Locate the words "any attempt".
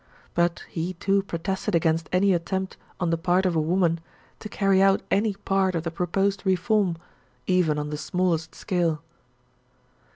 2.11-2.75